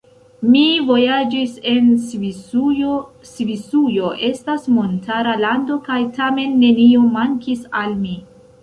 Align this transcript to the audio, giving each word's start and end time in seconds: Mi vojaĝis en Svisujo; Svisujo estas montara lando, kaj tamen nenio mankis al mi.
Mi 0.53 0.61
vojaĝis 0.85 1.53
en 1.71 1.91
Svisujo; 2.07 2.95
Svisujo 3.35 4.11
estas 4.31 4.67
montara 4.79 5.37
lando, 5.47 5.81
kaj 5.91 6.01
tamen 6.19 6.59
nenio 6.67 7.07
mankis 7.21 7.67
al 7.85 7.97
mi. 8.05 8.23